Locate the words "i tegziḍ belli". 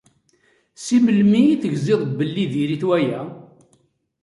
1.53-2.45